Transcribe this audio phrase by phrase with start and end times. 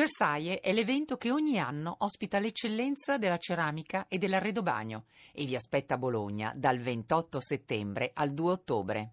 [0.00, 5.54] Cersaie è l'evento che ogni anno ospita l'eccellenza della ceramica e dell'arredo bagno e vi
[5.54, 9.10] aspetta a Bologna dal 28 settembre al 2 ottobre.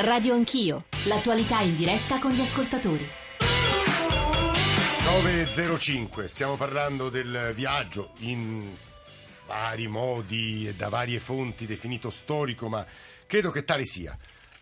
[0.00, 3.08] Radio Anch'io, l'attualità in diretta con gli ascoltatori.
[3.38, 8.70] 9.05, stiamo parlando del viaggio in
[9.46, 12.84] vari modi e da varie fonti definito storico, ma
[13.26, 14.14] credo che tale sia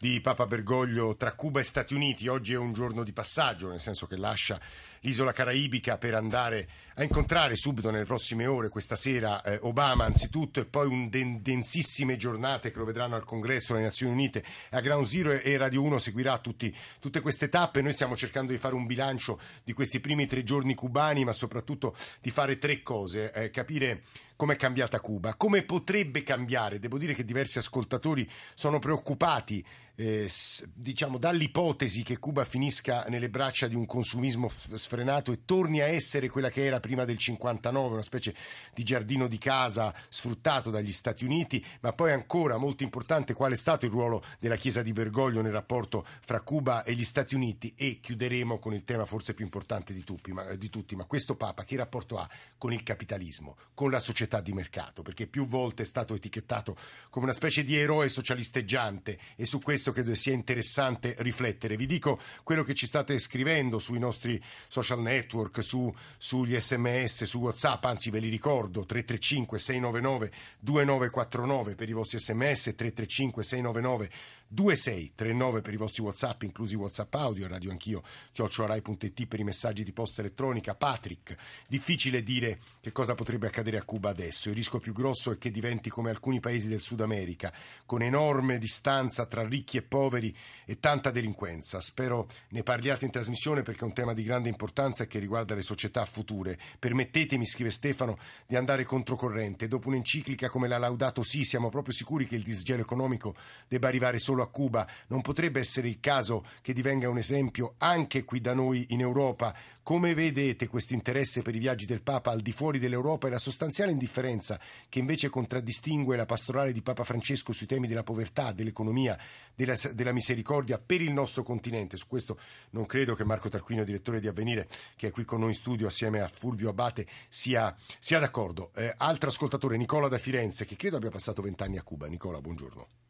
[0.05, 2.29] di Papa Bergoglio tra Cuba e Stati Uniti.
[2.29, 4.61] Oggi è un giorno di passaggio, nel senso che lascia
[5.05, 10.61] l'isola caraibica per andare a incontrare subito nelle prossime ore, questa sera, eh, Obama anzitutto
[10.61, 14.81] e poi un den- densissime giornate che lo vedranno al Congresso, alle Nazioni Unite, a
[14.81, 17.83] Ground Zero e Radio 1 seguirà tutti, tutte queste tappe.
[17.83, 21.95] Noi stiamo cercando di fare un bilancio di questi primi tre giorni cubani, ma soprattutto
[22.21, 24.03] di fare tre cose, eh, capire
[24.37, 26.79] come è cambiata Cuba, come potrebbe cambiare.
[26.79, 29.65] Devo dire che diversi ascoltatori sono preoccupati
[29.97, 30.29] eh,
[30.73, 36.29] diciamo dall'ipotesi che Cuba finisca nelle braccia di un consumismo sfrenato e torni a essere
[36.29, 38.35] quella che era prima del 59, una specie
[38.75, 43.57] di giardino di casa sfruttato dagli Stati Uniti, ma poi ancora molto importante qual è
[43.57, 47.75] stato il ruolo della Chiesa di Bergoglio nel rapporto fra Cuba e gli Stati Uniti
[47.77, 51.37] e chiuderemo con il tema forse più importante di tutti, ma, di tutti, ma questo
[51.37, 55.83] Papa che rapporto ha con il capitalismo, con la società di mercato, perché più volte
[55.83, 56.77] è stato etichettato
[57.11, 61.77] come una specie di eroe socialisteggiante e su questo credo sia interessante riflettere.
[61.77, 67.41] Vi dico quello che ci state scrivendo sui nostri social network, su, sugli sms, su
[67.41, 74.11] WhatsApp, anzi ve li ricordo 335 699 2949 per i vostri sms, 335 699
[74.55, 78.03] 2639 per i vostri WhatsApp, inclusi WhatsApp audio, radio anch'io,
[78.33, 80.75] chiocciorai.it per i messaggi di posta elettronica.
[80.75, 84.49] Patrick, difficile dire che cosa potrebbe accadere a Cuba adesso.
[84.49, 87.53] Il rischio più grosso è che diventi come alcuni paesi del Sud America,
[87.85, 91.81] con enorme distanza tra ricchi e poveri e tanta delinquenza.
[91.81, 95.55] Spero ne parliate in trasmissione perché è un tema di grande importanza e che riguarda
[95.55, 96.57] le società future.
[96.79, 99.67] Permettetemi, scrive Stefano, di andare controcorrente.
[99.67, 103.35] Dopo un'enciclica come la Laudato Si, siamo proprio sicuri che il disgelo economico
[103.67, 108.25] debba arrivare solo a Cuba, non potrebbe essere il caso che divenga un esempio anche
[108.25, 109.55] qui da noi in Europa?
[109.83, 113.39] Come vedete questo interesse per i viaggi del Papa al di fuori dell'Europa e la
[113.39, 119.19] sostanziale indifferenza che invece contraddistingue la pastorale di Papa Francesco sui temi della povertà, dell'economia,
[119.55, 121.99] della, della misericordia per il nostro continente?
[121.99, 122.39] Su questo
[122.71, 125.87] non credo che Marco Tarquino, direttore di Avvenire, che è qui con noi in studio
[125.87, 128.71] assieme a Fulvio Abate, sia, sia d'accordo.
[128.75, 132.07] Eh, altro ascoltatore, Nicola da Firenze, che credo abbia passato vent'anni a Cuba.
[132.07, 133.04] Nicola, buongiorno.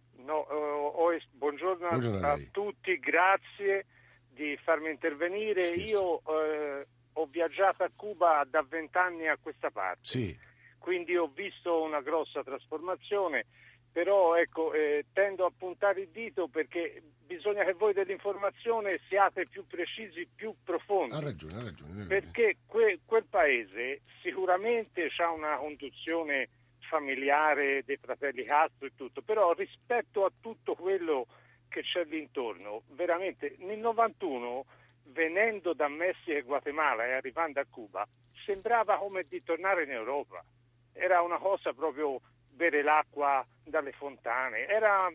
[1.75, 3.87] No, buongiorno, buongiorno a, a tutti, grazie
[4.33, 5.65] di farmi intervenire.
[5.65, 5.83] Scherzo.
[5.87, 10.39] Io eh, ho viaggiato a Cuba da vent'anni a questa parte, sì.
[10.79, 13.47] quindi ho visto una grossa trasformazione,
[13.91, 19.67] però ecco, eh, tendo a puntare il dito perché bisogna che voi dell'informazione siate più
[19.67, 21.15] precisi, più profondi.
[21.15, 22.07] Ha ragione, ha ragione.
[22.07, 26.49] Perché que, quel paese sicuramente ha una conduzione
[26.89, 31.27] familiare dei fratelli Castro e tutto, però rispetto a tutto quello
[31.75, 34.65] che c'è lì intorno, veramente nel 91
[35.07, 38.07] venendo da Messico e Guatemala e arrivando a Cuba,
[38.47, 40.45] sembrava come di tornare in Europa.
[40.93, 44.69] Era una cosa proprio bere l'acqua dalle fontane.
[44.69, 45.13] Era...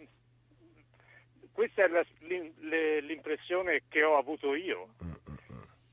[1.54, 4.90] Questa è la, l'impressione che ho avuto io.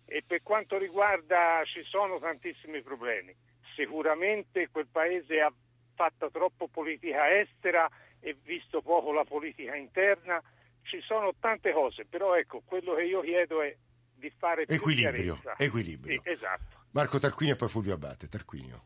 [0.05, 3.33] E per quanto riguarda, ci sono tantissimi problemi.
[3.77, 5.53] Sicuramente quel paese ha
[5.95, 7.89] fatto troppo politica estera
[8.21, 10.43] e visto poco la politica interna.
[10.89, 13.77] Ci sono tante cose, però ecco, quello che io chiedo è
[14.15, 15.65] di fare più equilibrio, chiarezza.
[15.65, 16.23] equilibrio.
[16.23, 16.85] Sì, esatto.
[16.93, 18.29] Marco Tarquini e poi Fulvio Abate.
[18.29, 18.85] Tarquinio.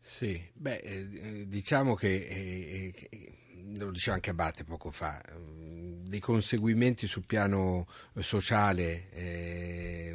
[0.00, 3.32] Sì, beh, eh, diciamo che, eh, eh,
[3.76, 7.86] lo diceva anche Abate poco fa, mm, dei conseguimenti sul piano
[8.18, 10.14] sociale eh,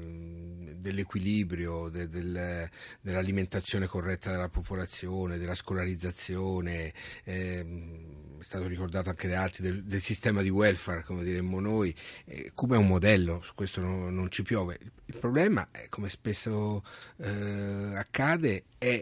[0.76, 2.70] dell'equilibrio, de, del,
[3.02, 10.02] dell'alimentazione corretta della popolazione, della scolarizzazione, eh, è stato ricordato anche da altri, del, del,
[10.02, 11.94] sistema di welfare, come diremmo noi.
[12.26, 14.80] Eh, Cuba è un modello, su questo non, non ci piove.
[15.06, 16.84] Il problema, come spesso
[17.18, 19.02] eh, accade, è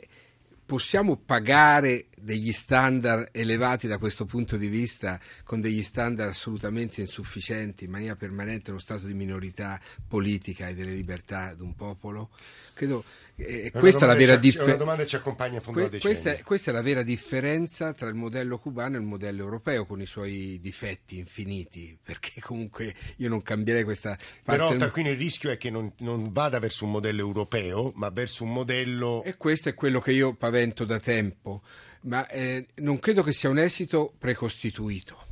[0.66, 7.86] possiamo pagare degli standard elevati da questo punto di vista con degli standard assolutamente insufficienti
[7.86, 12.32] in maniera permanente uno stato di minorità politica e delle libertà di un popolo?
[12.74, 13.04] Credo
[13.38, 18.16] eh, questa, è la vera dif- que- questa, questa, è la vera differenza tra il
[18.16, 23.42] modello cubano e il modello europeo con i suoi difetti infiniti perché comunque io non
[23.42, 27.22] cambierei questa parte però Tarquino il rischio è che non, non, vada verso un modello
[27.22, 31.62] europeo ma verso un modello e questo è quello che io pavento da tempo.
[32.02, 35.24] Ma eh, non credo che sia un esito precostituito.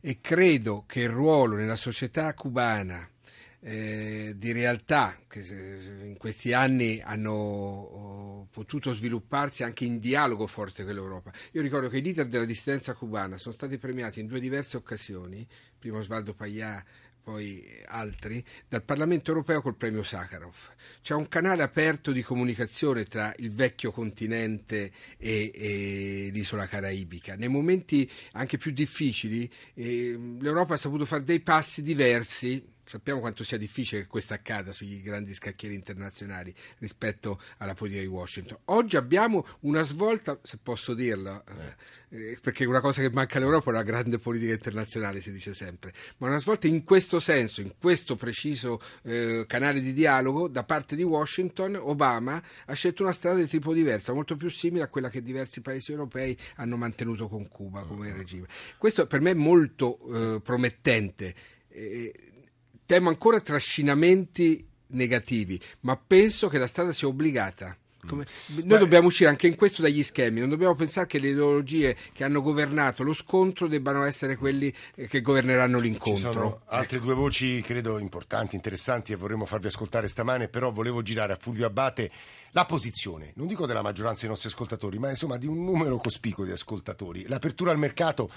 [0.00, 3.08] E credo che il ruolo nella società cubana
[3.60, 10.84] eh, di realtà che in questi anni hanno oh, potuto svilupparsi anche in dialogo forte
[10.84, 11.32] con l'Europa.
[11.52, 15.46] Io ricordo che i leader della dissidenza cubana sono stati premiati in due diverse occasioni,
[15.78, 16.84] prima Osvaldo Paglia
[17.28, 20.54] poi altri, dal Parlamento europeo col premio Sakharov.
[21.02, 27.34] C'è un canale aperto di comunicazione tra il vecchio continente e, e l'isola caraibica.
[27.36, 33.44] Nei momenti anche più difficili eh, l'Europa ha saputo fare dei passi diversi sappiamo quanto
[33.44, 38.58] sia difficile che questo accada sui grandi scacchieri internazionali rispetto alla politica di Washington.
[38.66, 41.44] Oggi abbiamo una svolta, se posso dirlo,
[42.08, 42.30] eh.
[42.30, 45.92] eh, perché una cosa che manca all'Europa è una grande politica internazionale, si dice sempre,
[46.18, 50.96] ma una svolta in questo senso, in questo preciso eh, canale di dialogo, da parte
[50.96, 55.10] di Washington, Obama ha scelto una strada di tipo diversa, molto più simile a quella
[55.10, 58.46] che diversi paesi europei hanno mantenuto con Cuba come regime.
[58.78, 61.34] Questo per me è molto eh, promettente.
[61.68, 62.12] Eh,
[62.88, 67.76] temo ancora trascinamenti negativi, ma penso che la strada sia obbligata.
[68.06, 71.28] Come, noi Beh, dobbiamo uscire anche in questo dagli schemi, non dobbiamo pensare che le
[71.28, 76.30] ideologie che hanno governato lo scontro debbano essere quelli eh, che governeranno l'incontro.
[76.30, 77.06] Ci sono altre ecco.
[77.06, 81.66] due voci, credo, importanti, interessanti e vorremmo farvi ascoltare stamane, però volevo girare a Fulvio
[81.66, 82.10] Abate
[82.52, 86.46] la posizione, non dico della maggioranza dei nostri ascoltatori, ma insomma di un numero cospicuo
[86.46, 87.26] di ascoltatori.
[87.28, 88.30] L'apertura al mercato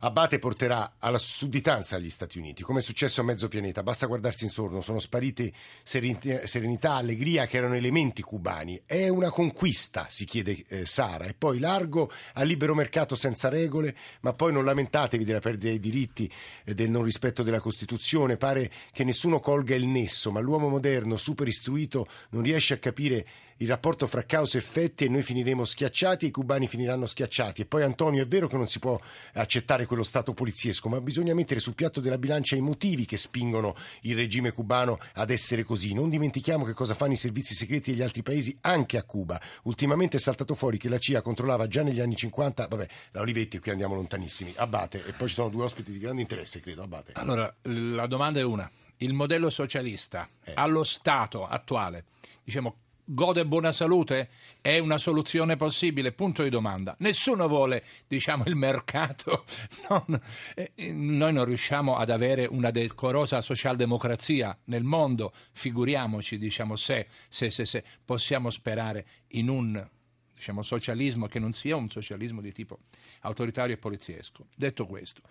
[0.00, 3.82] Abate porterà alla sudditanza agli Stati Uniti, come è successo a mezzo pianeta.
[3.82, 5.52] Basta guardarsi intorno, sono sparite
[5.82, 8.82] serenità, allegria che erano elementi cubani.
[8.84, 13.96] È una conquista, si chiede eh, Sara, e poi largo al libero mercato senza regole,
[14.20, 16.30] ma poi non lamentatevi della perdita dei diritti,
[16.64, 18.36] eh, del non rispetto della Costituzione.
[18.36, 23.26] Pare che nessuno colga il nesso, ma l'uomo moderno, super istruito, non riesce a capire
[23.58, 27.62] il rapporto fra causa e effetti e noi finiremo schiacciati e i cubani finiranno schiacciati.
[27.62, 28.98] E poi Antonio, è vero che non si può
[29.34, 33.74] accettare quello stato poliziesco, ma bisogna mettere sul piatto della bilancia i motivi che spingono
[34.02, 35.94] il regime cubano ad essere così.
[35.94, 39.40] Non dimentichiamo che cosa fanno i servizi segreti degli altri paesi anche a Cuba.
[39.64, 43.58] Ultimamente è saltato fuori che la CIA controllava già negli anni 50, vabbè, la Olivetti
[43.58, 47.12] qui andiamo lontanissimi, Abate, e poi ci sono due ospiti di grande interesse, credo, Abate.
[47.14, 48.70] Allora, la domanda è una.
[48.98, 50.52] Il modello socialista eh.
[50.54, 52.04] allo Stato attuale,
[52.42, 52.76] diciamo,
[53.06, 54.28] gode buona salute?
[54.60, 56.12] È una soluzione possibile?
[56.12, 56.94] Punto di domanda.
[56.98, 59.44] Nessuno vuole, diciamo, il mercato.
[59.88, 60.20] Non,
[60.54, 65.32] eh, noi non riusciamo ad avere una decorosa socialdemocrazia nel mondo.
[65.52, 69.88] Figuriamoci, diciamo, se, se, se, se possiamo sperare in un
[70.34, 72.80] diciamo, socialismo che non sia un socialismo di tipo
[73.20, 74.46] autoritario e poliziesco.
[74.54, 75.22] Detto questo,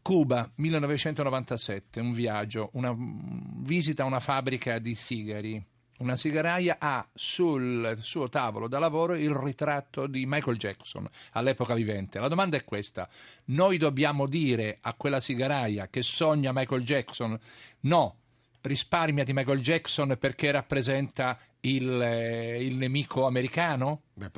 [0.00, 5.64] Cuba, 1997, un viaggio, una visita a una fabbrica di sigari
[6.02, 12.18] una sigaraia ha sul suo tavolo da lavoro il ritratto di Michael Jackson all'epoca vivente.
[12.18, 13.08] La domanda è questa:
[13.46, 17.38] noi dobbiamo dire a quella sigaraia che sogna Michael Jackson
[17.80, 18.16] no,
[18.62, 24.02] risparmiati Michael Jackson perché rappresenta il, eh, il nemico americano?
[24.14, 24.30] Beh,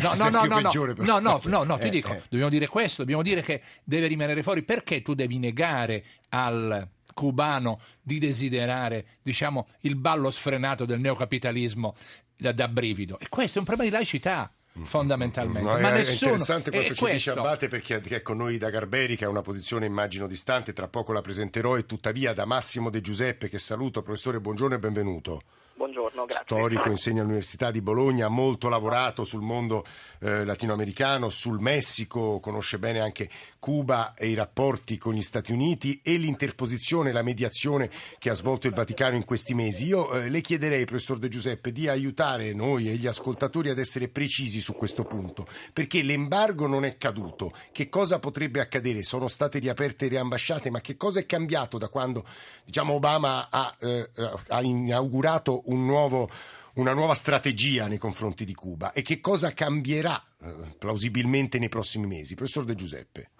[0.00, 2.22] no, no, no, no, peggiore, no, no, no, no, ti eh, dico, eh.
[2.28, 7.80] dobbiamo dire questo, dobbiamo dire che deve rimanere fuori perché tu devi negare al cubano
[8.00, 11.94] di desiderare diciamo, il ballo sfrenato del neocapitalismo
[12.36, 13.18] da, da brivido.
[13.18, 15.68] E questo è un problema di laicità fondamentalmente.
[15.68, 18.70] No, Ma è, nessuno, è interessante quanto ci dice Abate perché è con noi da
[18.70, 22.90] Garberi che è una posizione immagino distante, tra poco la presenterò e tuttavia da Massimo
[22.90, 25.42] De Giuseppe che saluto, professore buongiorno e benvenuto.
[25.82, 26.44] Buongiorno, grazie.
[26.44, 29.84] Storico, insegna all'Università di Bologna, ha molto lavorato sul mondo
[30.20, 36.00] eh, latinoamericano, sul Messico, conosce bene anche Cuba e i rapporti con gli Stati Uniti
[36.04, 39.86] e l'interposizione, la mediazione che ha svolto il Vaticano in questi mesi.
[39.86, 44.06] Io eh, le chiederei, professor De Giuseppe, di aiutare noi e gli ascoltatori ad essere
[44.06, 47.50] precisi su questo punto, perché l'embargo non è caduto.
[47.72, 49.02] Che cosa potrebbe accadere?
[49.02, 52.24] Sono state riaperte le ambasciate, ma che cosa è cambiato da quando
[52.64, 54.08] diciamo, Obama ha, eh,
[54.46, 56.28] ha inaugurato nuovo,
[56.74, 62.06] una nuova strategia nei confronti di Cuba e che cosa cambierà eh, plausibilmente nei prossimi
[62.06, 62.34] mesi.
[62.34, 63.30] Professor De Giuseppe.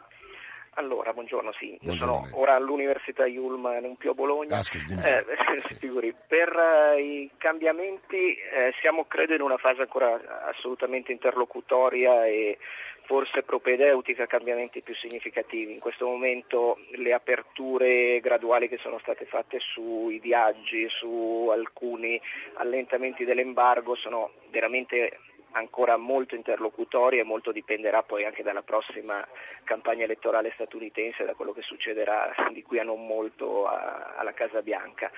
[0.76, 4.56] Allora, buongiorno, sì, buongiorno sono ora all'Università Iulma in un più a Bologna.
[4.56, 5.24] Ah, scusi, eh,
[5.60, 6.14] sì.
[6.26, 12.56] Per uh, i cambiamenti eh, siamo credo in una fase ancora assolutamente interlocutoria e
[13.04, 15.74] forse propedeutica a cambiamenti più significativi.
[15.74, 22.18] In questo momento le aperture graduali che sono state fatte sui viaggi, su alcuni
[22.54, 25.18] allentamenti dell'embargo sono veramente
[25.52, 29.26] ancora molto interlocutori e molto dipenderà poi anche dalla prossima
[29.64, 34.62] campagna elettorale statunitense, da quello che succederà di qui a non molto a, alla Casa
[34.62, 35.10] Bianca.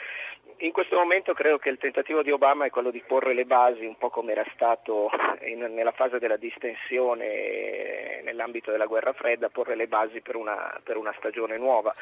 [0.58, 3.84] In questo momento credo che il tentativo di Obama è quello di porre le basi,
[3.84, 5.10] un po' come era stato
[5.42, 10.96] in, nella fase della distensione nell'ambito della guerra fredda, porre le basi per una, per
[10.96, 11.92] una stagione nuova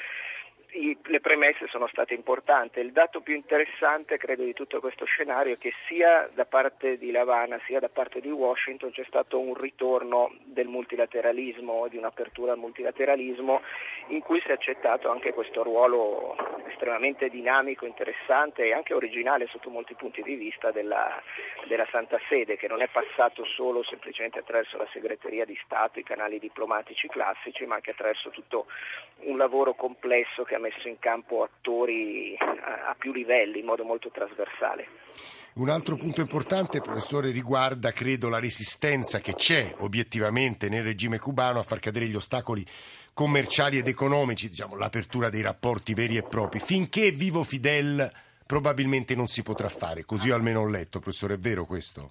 [0.73, 2.81] i, le premesse sono state importanti.
[2.81, 7.11] Il dato più interessante, credo, di tutto questo scenario è che sia da parte di
[7.11, 12.59] Lavana sia da parte di Washington c'è stato un ritorno del multilateralismo, di un'apertura al
[12.59, 13.61] multilateralismo,
[14.09, 16.37] in cui si è accettato anche questo ruolo
[16.69, 21.21] estremamente dinamico, interessante e anche originale sotto molti punti di vista della,
[21.67, 26.05] della Santa Sede, che non è passato solo semplicemente attraverso la segreteria di Stato, i
[26.05, 28.67] canali diplomatici classici, ma anche attraverso tutto
[29.25, 33.85] un lavoro complesso che ha messo in campo attori a, a più livelli in modo
[33.85, 34.87] molto trasversale.
[35.55, 41.59] Un altro punto importante, professore, riguarda, credo, la resistenza che c'è obiettivamente nel regime cubano
[41.59, 42.65] a far cadere gli ostacoli
[43.13, 46.59] commerciali ed economici, diciamo, l'apertura dei rapporti veri e propri.
[46.59, 48.11] Finché vivo Fidel
[48.47, 52.09] probabilmente non si potrà fare, così almeno ho letto, professore, è vero questo?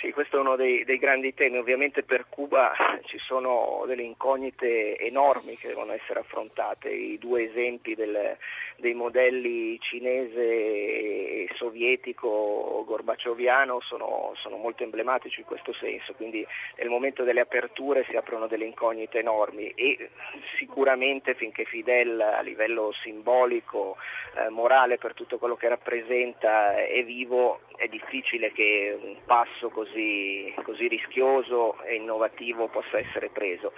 [0.00, 1.58] Sì, questo è uno dei, dei, grandi temi.
[1.58, 2.72] Ovviamente per Cuba
[3.04, 6.88] ci sono delle incognite enormi che devono essere affrontate.
[6.88, 8.38] I due esempi del,
[8.80, 16.14] dei modelli cinese e sovietico gorbacioviano sono, sono, molto emblematici in questo senso.
[16.14, 16.44] Quindi
[16.76, 20.10] nel momento delle aperture si aprono delle incognite enormi e
[20.58, 23.96] sicuramente finché Fidel a livello simbolico,
[24.36, 30.52] eh, morale per tutto quello che rappresenta è vivo, è difficile che un passo così,
[30.62, 33.72] così rischioso e innovativo possa essere preso.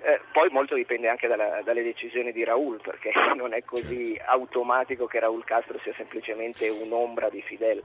[0.00, 5.06] Eh, poi molto dipende anche dalla, dalle decisioni di Raul, perché non è così automatico
[5.06, 7.82] che Raul Castro sia semplicemente un'ombra di Fidel.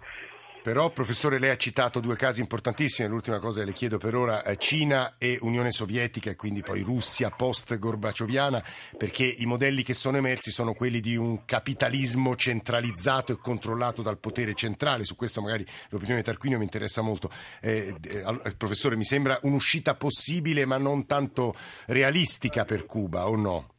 [0.63, 4.43] Però, professore, lei ha citato due casi importantissimi, l'ultima cosa che le chiedo per ora,
[4.43, 8.63] eh, Cina e Unione Sovietica e quindi poi Russia post-Gorbacioviana,
[8.98, 14.20] perché i modelli che sono emersi sono quelli di un capitalismo centralizzato e controllato dal
[14.20, 17.29] potere centrale, su questo magari l'opinione di Tarquinio mi interessa molto.
[17.60, 21.53] Eh, eh, professore, mi sembra un'uscita possibile ma non tanto
[21.88, 23.72] realistica per Cuba, o no?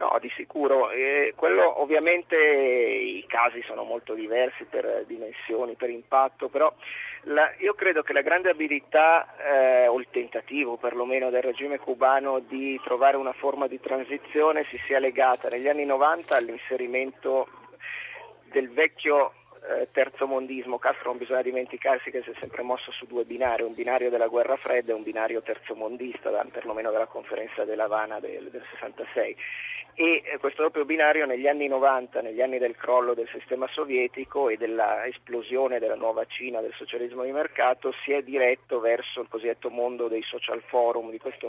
[0.00, 0.90] No, di sicuro.
[0.90, 6.72] Eh, quello ovviamente i casi sono molto diversi per dimensioni, per impatto, però
[7.24, 12.38] la, io credo che la grande abilità eh, o il tentativo perlomeno del regime cubano
[12.38, 17.46] di trovare una forma di transizione si sia legata negli anni 90 all'inserimento
[18.44, 19.34] del vecchio
[19.68, 20.78] eh, terzomondismo.
[20.78, 24.28] Castro non bisogna dimenticarsi che si è sempre mosso su due binari, un binario della
[24.28, 29.36] guerra fredda e un binario terzomondista, perlomeno dalla conferenza dell'Havana del, del 66
[29.94, 34.48] e eh, questo doppio binario negli anni 90, negli anni del crollo del sistema sovietico
[34.48, 39.70] e dell'esplosione della nuova Cina, del socialismo di mercato, si è diretto verso il cosiddetto
[39.70, 41.46] mondo dei social forum, di queste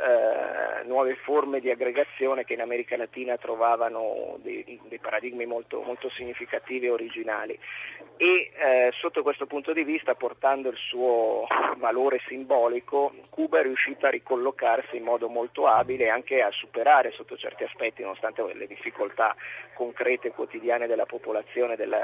[0.00, 6.08] eh, nuove forme di aggregazione che in America Latina trovavano dei, dei paradigmi molto, molto,
[6.10, 7.58] significativi e originali.
[8.16, 11.46] E eh, sotto questo punto di vista, portando il suo
[11.78, 17.10] valore simbolico, Cuba è riuscita a ricollocarsi in modo molto abile e anche a superare
[17.12, 19.34] sotto certi aspetti, nonostante le difficoltà
[19.74, 21.98] concrete e quotidiane della popolazione e della,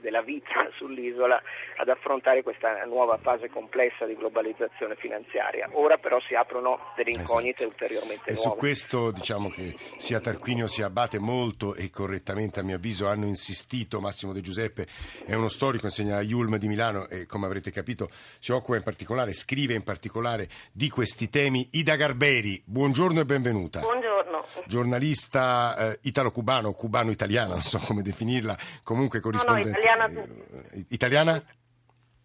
[0.00, 1.40] della, vita sull'isola,
[1.76, 5.68] ad affrontare questa nuova fase complessa di globalizzazione finanziaria.
[5.72, 7.68] Ora però si aprono delle incognite esatto.
[7.68, 8.50] ulteriormente e nuove.
[8.50, 13.26] su questo diciamo che sia Tarquinio sia Abate molto e correttamente a mio avviso hanno
[13.26, 14.86] insistito, Massimo De Giuseppe
[15.26, 18.82] è uno storico, insegna a Yulm di Milano e come avrete capito si occupa in
[18.82, 21.68] particolare, scrive in particolare di questi temi.
[21.72, 23.80] Ida Garberi, buongiorno e benvenuta.
[23.80, 24.11] Buongiorno
[24.66, 29.70] giornalista eh, italo-cubano, cubano-italiana, non so come definirla, comunque corrispondente.
[29.70, 30.22] No, no, italiana.
[30.70, 31.44] Eh, italiana?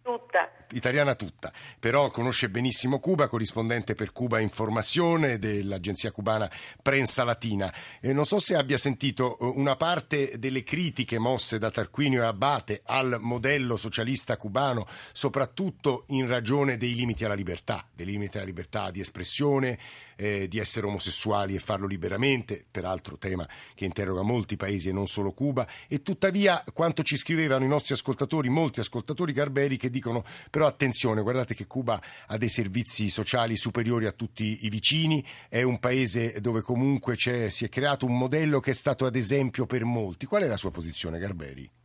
[0.02, 6.50] Tutta italiana tutta, però conosce benissimo Cuba, corrispondente per Cuba Informazione dell'agenzia cubana
[6.82, 7.72] Prensa Latina.
[8.00, 12.26] E non so se abbia sentito eh, una parte delle critiche mosse da Tarquinio e
[12.26, 18.46] Abate al modello socialista cubano, soprattutto in ragione dei limiti alla libertà, dei limiti alla
[18.46, 19.78] libertà di espressione,
[20.18, 25.06] eh, di essere omosessuali e farlo liberamente, peraltro tema che interroga molti paesi e non
[25.06, 30.24] solo Cuba, e tuttavia quanto ci scrivevano i nostri ascoltatori, molti ascoltatori garberi che dicono
[30.50, 35.62] però attenzione, guardate che Cuba ha dei servizi sociali superiori a tutti i vicini, è
[35.62, 39.84] un paese dove comunque si è creato un modello che è stato ad esempio per
[39.84, 40.26] molti.
[40.26, 41.77] Qual è la sua posizione, Garberi?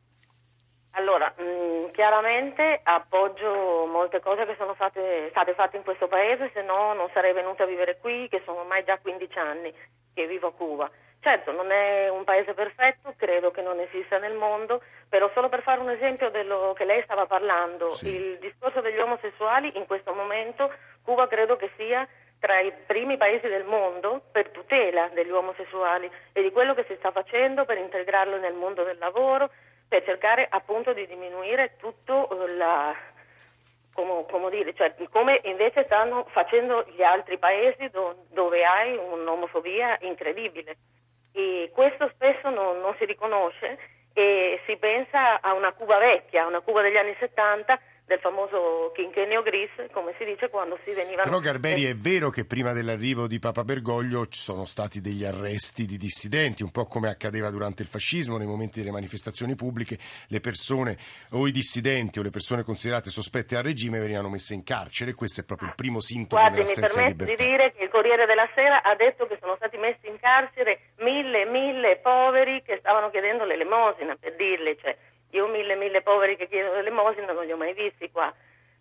[0.96, 6.52] Allora, mh, mm, chiaramente appoggio molte cose che sono state, state fatte in questo paese,
[6.54, 9.74] se no non sarei venuta a vivere qui, che sono ormai già 15 anni
[10.14, 10.90] che vivo a Cuba.
[11.20, 15.62] Certo, non è un paese perfetto, credo che non esista nel mondo, però solo per
[15.62, 18.10] fare un esempio dello che lei stava parlando, sì.
[18.10, 20.70] il discorso degli omosessuali in questo momento
[21.02, 22.08] Cuba credo che sia
[22.40, 26.96] tra i primi paesi del mondo per tutela degli omosessuali e di quello che si
[26.98, 29.50] sta facendo per integrarlo nel mondo del lavoro,
[29.94, 32.96] per cercare appunto di diminuire tutto eh, la,
[33.94, 40.00] come, come, dire, cioè, come invece stanno facendo gli altri paesi do, dove hai un'omofobia
[40.02, 40.78] incredibile.
[41.32, 43.78] e questo spesso non, non si riconosce
[44.16, 49.42] e si pensa a una Cuba vecchia, una Cuba degli anni 70 del famoso quinquennio
[49.44, 51.24] gris, come si dice quando si venivano...
[51.24, 55.86] Però Garberi è vero che prima dell'arrivo di Papa Bergoglio ci sono stati degli arresti
[55.86, 60.40] di dissidenti, un po' come accadeva durante il fascismo, nei momenti delle manifestazioni pubbliche, le
[60.42, 60.98] persone
[61.32, 65.42] o i dissidenti o le persone considerate sospette al regime venivano messe in carcere, questo
[65.42, 67.36] è proprio il primo sintomo Guardi, dell'assenza di libertà.
[67.36, 70.92] di dire che il Corriere della Sera ha detto che sono stati messi in carcere
[70.98, 74.96] mille, mille poveri che stavano chiedendo l'elemosina, per dirli, cioè
[75.34, 78.34] io mille, mille poveri che chiedono l'elemosina non li ho mai visti qua.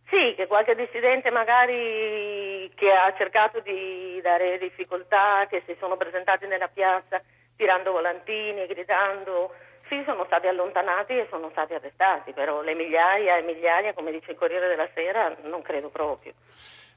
[0.09, 6.47] Sì, che qualche dissidente magari che ha cercato di dare difficoltà, che si sono presentati
[6.47, 7.23] nella piazza
[7.57, 9.55] tirando volantini, gridando,
[9.89, 14.33] sì, sono stati allontanati e sono stati arrestati, però le migliaia e migliaia, come dice
[14.33, 16.33] il Corriere della Sera, non credo proprio.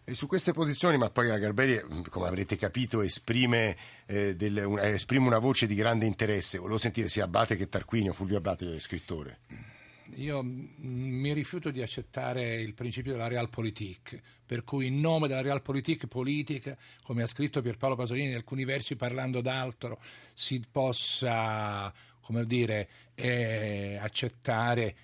[0.07, 4.77] E su queste posizioni, ma poi la Garberi, come avrete capito, esprime, eh, del- un-
[4.77, 6.59] eh, esprime una voce di grande interesse.
[6.59, 9.39] Volevo sentire sia Abate che Tarquinio, Fulvio Abate, scrittore.
[10.17, 15.41] Io mm, mi rifiuto di accettare il principio della realpolitik, per cui in nome della
[15.41, 19.99] realpolitik politica, come ha scritto Pierpaolo Pasolini in alcuni versi parlando d'altro,
[20.35, 24.95] si possa, come dire, eh, accettare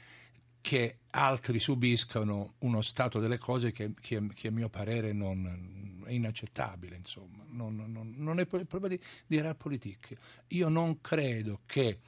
[0.62, 6.12] che altri subiscano uno stato delle cose che, che- che a mio parere non, è
[6.12, 10.14] inaccettabile, insomma, non, non- non è problema di, di realpolitik.
[10.50, 12.00] Io non credo che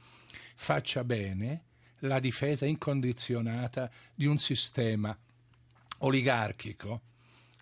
[0.56, 1.64] faccia bene
[2.00, 5.18] la difesa incondizionata di un sistema
[6.00, 7.02] oligarchico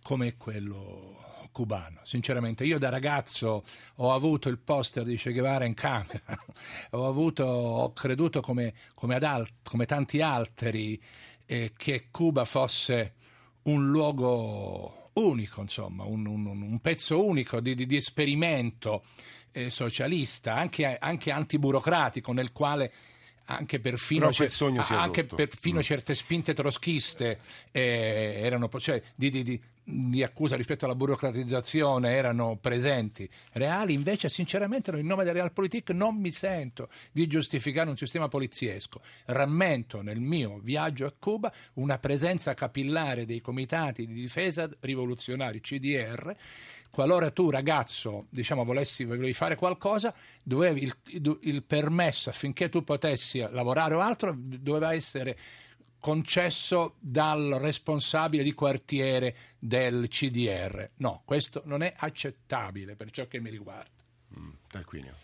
[0.02, 1.18] come quello
[1.52, 2.00] cubano.
[2.04, 3.64] Sinceramente, io da ragazzo
[3.96, 6.22] ho avuto il poster di Che Guevara in camera,
[6.92, 11.02] ho, avuto, ho creduto come, come ad al- come tanti altri
[11.46, 13.14] eh, che Cuba fosse
[13.64, 19.04] un luogo unico, insomma, un, un- un pezzo unico di, di- di esperimento
[19.52, 22.92] eh, socialista, anche, anche antiburocratico, nel quale
[23.46, 24.32] anche perfino, è
[24.96, 25.82] anche perfino Mm.
[25.82, 27.40] certe spinte troschiste
[27.72, 29.62] eh, erano, cioè, di, di- di-
[29.92, 36.16] di accusa rispetto alla burocratizzazione erano presenti, reali invece sinceramente in nome della Realpolitik non
[36.16, 42.54] mi sento di giustificare un sistema poliziesco, rammento nel mio viaggio a Cuba una presenza
[42.54, 46.36] capillare dei comitati di difesa rivoluzionari CDR
[46.92, 53.96] qualora tu ragazzo diciamo volessi fare qualcosa dovevi il, il permesso affinché tu potessi lavorare
[53.96, 55.38] o altro doveva essere
[56.02, 60.90] concesso dal responsabile di quartiere del CDR.
[60.98, 64.04] No, questo non è accettabile per ciò che mi riguarda.
[64.68, 65.16] Tarquinio.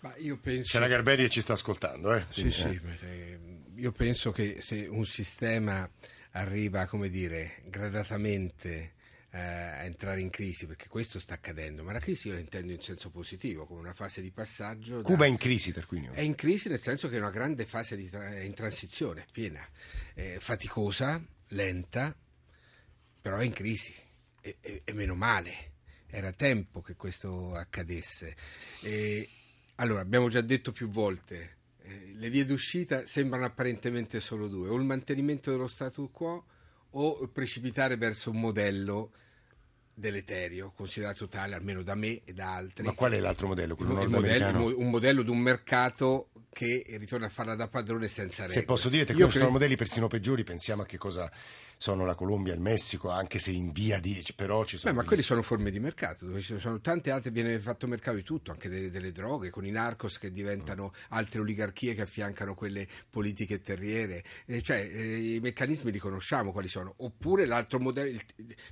[0.00, 0.70] Ma io penso...
[0.72, 2.24] C'è la Garberi e ci sta ascoltando, eh?
[2.28, 2.80] Sì, Quindi, sì, eh.
[2.80, 3.40] perché
[3.74, 5.88] io penso che se un sistema
[6.32, 8.95] arriva, come dire, gradatamente eh,
[9.36, 12.80] a entrare in crisi, perché questo sta accadendo, ma la crisi io la intendo in
[12.80, 14.96] senso positivo, come una fase di passaggio.
[14.96, 16.12] da- Cuba è in crisi, Tarquinio.
[16.12, 19.66] è in crisi nel senso che è una grande fase tra- in transizione, piena,
[20.14, 22.14] eh, faticosa, lenta,
[23.20, 23.92] però è in crisi
[24.40, 25.72] e, e- e meno male.
[26.08, 28.34] Era tempo che questo accadesse.
[28.80, 29.28] E,
[29.76, 34.76] allora, abbiamo già detto più volte, eh, le vie d'uscita sembrano apparentemente solo due, o
[34.76, 36.46] il mantenimento dello status quo
[36.90, 39.12] o precipitare verso un modello
[39.98, 42.84] deleterio, considerato tale almeno da me e da altri.
[42.84, 43.76] Ma qual è l'altro modello?
[43.78, 48.60] Modello- un modello di un mercato che ritorna a farla da padrone senza regole.
[48.60, 51.30] Se posso dire, Tarquinio, ci sono modelli persino peggiori, pensiamo a che cosa
[51.78, 54.22] sono la Colombia e il Messico, anche se in via di...
[54.34, 54.92] però ci sono...
[54.92, 58.16] Beh, ma quelli sono forme di mercato, dove ci sono tante altre, viene fatto mercato
[58.16, 62.54] di tutto, anche delle, delle droghe, con i narcos che diventano altre oligarchie che affiancano
[62.54, 64.24] quelle politiche terriere.
[64.46, 66.94] Eh, cioè, eh, i meccanismi li conosciamo quali sono.
[66.98, 68.18] Oppure l'altro modello,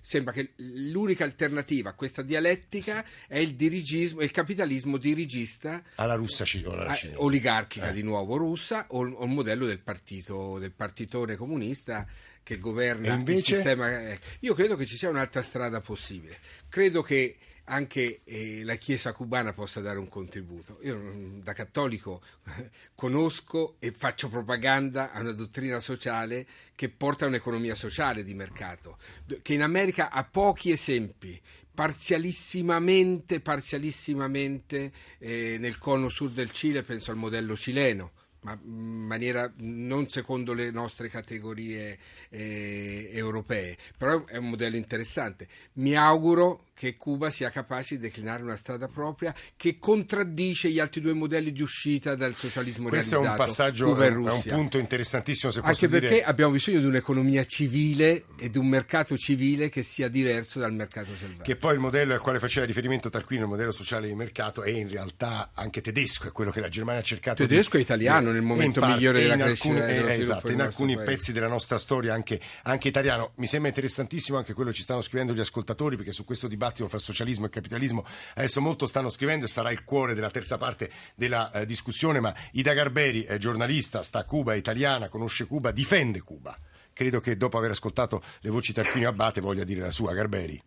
[0.00, 6.44] sembra che l'unica alternativa a questa dialettica è il dirigismo, il capitalismo dirigista Alla russa
[6.44, 7.18] alla Ah, cinese.
[7.20, 7.92] oligarchica Eh.
[7.92, 12.06] di nuovo russa o, o il modello del partito del partitone comunista
[12.44, 13.38] che governa invece?
[13.38, 18.62] il sistema eh, io credo che ci sia un'altra strada possibile credo che anche eh,
[18.64, 20.78] la Chiesa cubana possa dare un contributo.
[20.82, 22.20] Io mm, da cattolico
[22.94, 28.98] conosco e faccio propaganda a una dottrina sociale che porta a un'economia sociale di mercato,
[29.40, 31.40] che in America ha pochi esempi,
[31.72, 38.12] parzialissimamente, parzialissimamente eh, nel cono sud del Cile, penso al modello cileno,
[38.44, 45.48] ma in maniera non secondo le nostre categorie eh, europee, però è un modello interessante.
[45.74, 51.00] Mi auguro che Cuba sia capace di declinare una strada propria che contraddice gli altri
[51.00, 53.38] due modelli di uscita dal socialismo Questo realizzato.
[53.38, 54.54] è un passaggio, Cuba e è un Russia.
[54.54, 56.22] punto interessantissimo se Anche posso perché dire.
[56.22, 61.14] abbiamo bisogno di un'economia civile e di un mercato civile che sia diverso dal mercato
[61.16, 61.42] selvaggio.
[61.42, 64.70] Che poi il modello al quale faceva riferimento Tarquino, il modello sociale di mercato, è
[64.70, 67.78] in realtà anche tedesco, è quello che la Germania ha cercato Tedesco di...
[67.78, 70.94] e italiano nel momento parte, migliore della in crescita alcuni, dello eh, esatto, in alcuni
[70.94, 71.10] paese.
[71.10, 73.32] pezzi della nostra storia anche, anche italiano.
[73.36, 76.88] Mi sembra interessantissimo anche quello che ci stanno scrivendo gli ascoltatori, perché su questo dibattito
[76.88, 80.90] fra socialismo e capitalismo adesso molto stanno scrivendo e sarà il cuore della terza parte
[81.14, 85.70] della eh, discussione, ma Ida Garberi è giornalista, sta a Cuba, è italiana, conosce Cuba,
[85.70, 86.56] difende Cuba.
[86.92, 90.62] Credo che dopo aver ascoltato le voci Tarquinio e Abate voglia dire la sua, Garberi.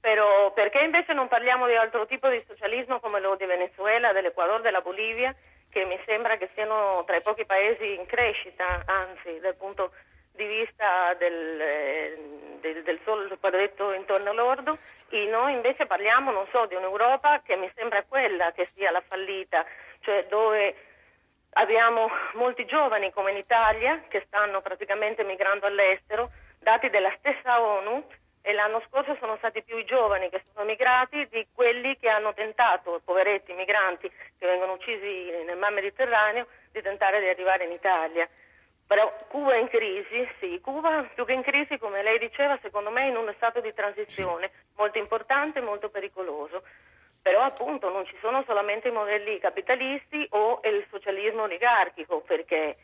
[0.00, 4.60] Però perché invece non parliamo di altro tipo di socialismo come lo di Venezuela, dell'Ecuador,
[4.60, 5.34] della Bolivia,
[5.74, 9.90] che mi sembra che siano tra i pochi paesi in crescita, anzi dal punto
[10.30, 12.18] di vista del, eh,
[12.60, 14.78] del, del solo prodotto interno lordo,
[15.10, 19.02] e noi invece parliamo, non so, di un'Europa che mi sembra quella che sia la
[19.04, 19.66] fallita,
[20.02, 20.76] cioè dove
[21.54, 28.06] abbiamo molti giovani come in Italia che stanno praticamente migrando all'estero, dati della stessa ONU,
[28.46, 32.34] e l'anno scorso sono stati più i giovani che sono migrati di quelli che hanno
[32.34, 34.06] tentato, poveretti migranti
[34.38, 38.28] che vengono uccisi nel mar Mediterraneo, di tentare di arrivare in Italia.
[38.86, 42.90] Però Cuba è in crisi, sì, Cuba più che in crisi, come lei diceva, secondo
[42.90, 46.62] me è in uno stato di transizione molto importante e molto pericoloso.
[47.22, 52.76] Però appunto non ci sono solamente i modelli capitalisti o il socialismo oligarchico, perché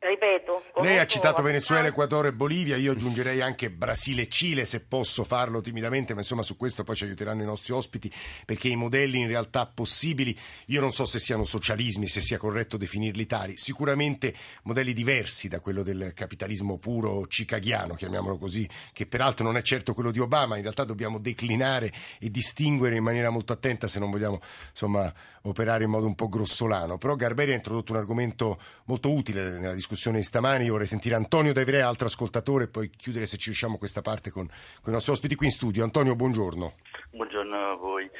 [0.00, 4.64] ripeto, Lei ha citato Venezuela, abbastanza- Ecuador e Bolivia, io aggiungerei anche Brasile e Cile
[4.64, 8.10] se posso farlo timidamente, ma insomma su questo poi ci aiuteranno i nostri ospiti
[8.46, 10.36] perché i modelli in realtà possibili,
[10.66, 15.60] io non so se siano socialismi, se sia corretto definirli tali, sicuramente modelli diversi da
[15.60, 20.56] quello del capitalismo puro cicaghiano, chiamiamolo così, che peraltro non è certo quello di Obama,
[20.56, 25.84] in realtà dobbiamo declinare e distinguere in maniera molto attenta se non vogliamo insomma operare
[25.84, 29.88] in modo un po' grossolano, però Garberi ha introdotto un argomento molto utile nella discussione
[29.94, 33.78] di stamani, io vorrei sentire Antonio Ivrea, altro ascoltatore, e poi chiudere se ci riusciamo
[33.78, 35.82] questa parte con, con i nostri ospiti qui in studio.
[35.82, 36.74] Antonio, buongiorno.
[37.10, 38.10] Buongiorno a voi.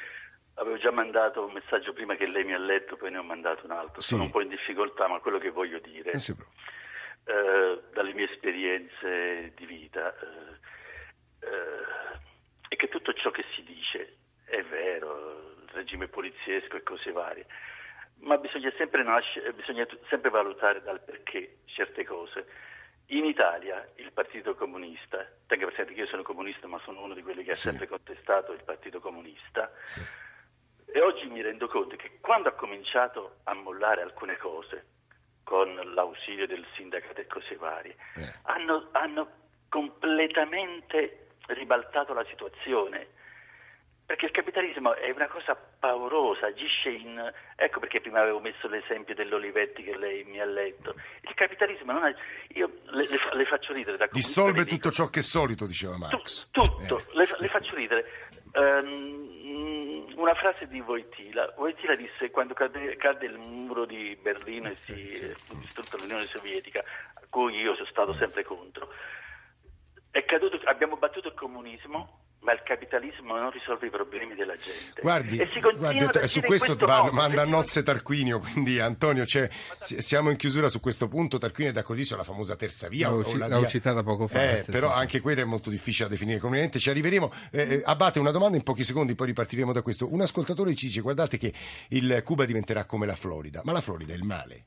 [0.54, 3.64] Avevo già mandato un messaggio prima che lei mi ha letto, poi ne ho mandato
[3.64, 4.00] un altro.
[4.00, 4.08] Sì.
[4.08, 6.44] Sono un po' in difficoltà, ma quello che voglio dire, preoccupi.
[7.24, 12.18] eh, dalle mie esperienze di vita, eh, eh,
[12.68, 17.46] è che tutto ciò che si dice è vero, il regime poliziesco e cose varie,
[18.20, 22.46] ma bisogna sempre, nasce- bisogna t- sempre valutare dal perché certe cose.
[23.06, 27.22] In Italia il Partito Comunista, tenga presente che io sono comunista ma sono uno di
[27.22, 27.68] quelli che ha Sì.
[27.68, 29.70] sempre contestato il Partito Comunista,
[30.92, 34.86] e oggi mi rendo conto che quando ha cominciato a mollare alcune cose,
[35.42, 38.32] con l'ausilio del sindacato e cose varie, Eh.
[38.44, 39.28] hanno, hanno
[39.68, 43.18] completamente ribaltato la situazione.
[44.10, 47.32] Perché il capitalismo è una cosa paurosa, agisce in...
[47.54, 50.96] Ecco perché prima avevo messo l'esempio dell'Olivetti che lei mi ha letto.
[51.20, 52.12] Il capitalismo non ha...
[52.54, 55.64] Io le, le le faccio ridere da Dissolve le dico- tutto ciò che è solito,
[55.64, 56.50] diceva Tu- Marx.
[56.50, 57.04] tutto, Eh.
[57.18, 58.04] le, le faccio ridere.
[58.50, 61.54] Ehm, una frase di Wojtyla.
[61.56, 66.22] Wojtyla disse quando cadde, cadde il muro di Berlino e si eh, fu distrutta l'Unione
[66.24, 66.80] Sovietica,
[67.14, 68.92] a cui io sono stato sempre contro,
[70.10, 75.00] è caduto, abbiamo battuto il comunismo, ma il capitalismo non risolve i problemi della gente.
[75.02, 77.12] Guardi, e guardi, eh, su questo questo va- modo.
[77.12, 79.48] manda a si- nozze Tarquinio, quindi Antonio, cioè,
[79.78, 83.08] si- siamo in chiusura su questo punto, Tarquinio è d'accordissimo la famosa terza via.
[83.10, 85.00] L'avevo o ci- la via- citata poco fa, Eh, stessa però cosa.
[85.00, 87.30] anche quella è molto difficile da definire conveniente, ci arriveremo.
[87.50, 90.10] Eh, eh, Abate, una domanda in pochi secondi, poi ripartiremo da questo.
[90.12, 91.52] Un ascoltatore ci dice, guardate che
[91.88, 94.64] il Cuba diventerà come la Florida, ma la Florida è il male.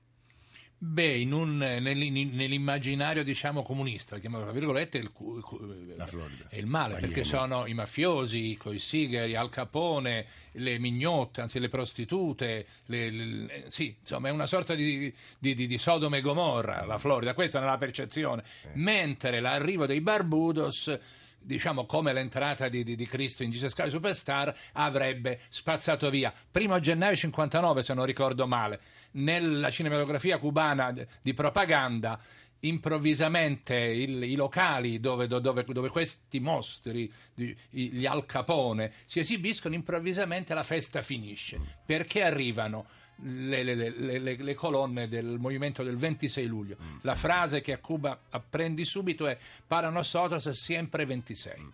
[0.85, 6.05] Beh, in un- nell'immaginario diciamo comunista, chiamiamolo tra virgolette, il, Florida.
[6.49, 11.69] è il male, perché sono i mafiosi, i sigari, Al Capone, le mignotte, anzi le
[11.69, 16.83] prostitute, le- le- sì, insomma è una sorta di, di, di- di Sodome e Gomorra
[16.85, 18.43] la Florida, questa è la percezione.
[18.73, 20.99] Mentre l'arrivo dei Barbudos
[21.45, 26.31] diciamo come l'entrata di, di- di Cristo in Jesus Christ Superstar avrebbe spazzato via.
[26.49, 28.79] Primo gennaio 59 se non ricordo male,
[29.13, 32.19] nella cinematografia cubana di propaganda
[32.61, 39.75] improvvisamente il- i locali dove, do- dove- dove questi mostri, gli Al Capone, si esibiscono,
[39.75, 41.59] improvvisamente la festa finisce.
[41.85, 42.85] Perché arrivano
[43.25, 46.77] le, le- le- le- le colonne del movimento del 26 luglio?
[47.01, 51.69] La frase che a Cuba apprendi subito è para nosotros è sempre 26.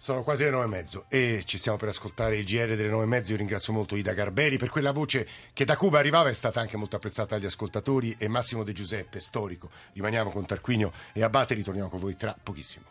[0.00, 3.02] Sono quasi le nove e mezzo e ci stiamo per ascoltare il GR delle nove
[3.02, 3.32] e mezzo.
[3.32, 6.76] Io ringrazio molto Ida Garberi per quella voce che da Cuba arrivava, è stata anche
[6.76, 9.68] molto apprezzata dagli ascoltatori e Massimo De Giuseppe, storico.
[9.94, 12.84] Rimaniamo con Tarquinio e Abate, ritorniamo con voi tra pochissimo.